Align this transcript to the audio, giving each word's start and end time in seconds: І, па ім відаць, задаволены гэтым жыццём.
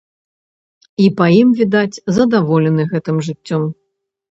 І, 1.03 1.09
па 1.19 1.27
ім 1.41 1.51
відаць, 1.61 2.01
задаволены 2.17 2.89
гэтым 2.95 3.23
жыццём. 3.31 3.71